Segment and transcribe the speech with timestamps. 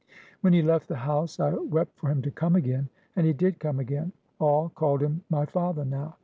[0.39, 2.89] "When he left the house I wept for him to come again.
[3.15, 4.13] And he did come again.
[4.39, 6.15] All called him my father now.